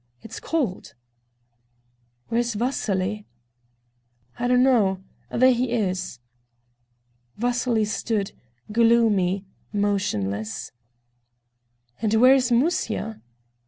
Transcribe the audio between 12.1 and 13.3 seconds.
where is Musya?"